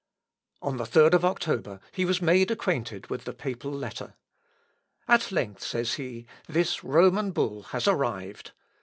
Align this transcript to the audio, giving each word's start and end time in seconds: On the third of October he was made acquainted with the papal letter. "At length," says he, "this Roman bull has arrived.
On 0.63 0.77
the 0.77 0.87
third 0.87 1.13
of 1.13 1.23
October 1.23 1.79
he 1.91 2.05
was 2.05 2.23
made 2.23 2.49
acquainted 2.49 3.11
with 3.11 3.25
the 3.25 3.33
papal 3.35 3.69
letter. 3.69 4.15
"At 5.07 5.31
length," 5.31 5.61
says 5.61 5.93
he, 5.93 6.25
"this 6.47 6.83
Roman 6.83 7.29
bull 7.29 7.61
has 7.65 7.87
arrived. 7.87 8.49